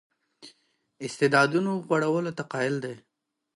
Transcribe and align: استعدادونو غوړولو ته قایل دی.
استعدادونو 1.05 1.71
غوړولو 1.85 2.31
ته 2.37 2.43
قایل 2.51 2.75
دی. 2.83 2.95